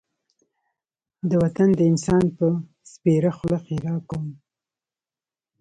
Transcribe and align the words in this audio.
د 1.29 1.31
وطن 1.43 1.69
د 1.77 1.81
انسان 1.91 2.23
په 2.37 2.47
سپېره 2.91 3.31
خوله 3.37 3.57
ښېرا 3.65 3.95
کوم. 4.09 4.27